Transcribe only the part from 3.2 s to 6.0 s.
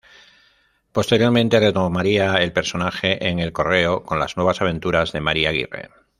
en "El Correo" con "Las Nuevas Aventuras de Mari Aguirre".